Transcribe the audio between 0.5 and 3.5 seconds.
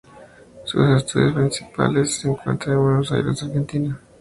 Sus estudios principales se encuentran en Buenos Aires,